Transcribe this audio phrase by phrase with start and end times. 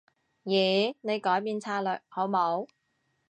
[0.45, 0.95] 咦？
[1.01, 2.65] 你改變策略好冇？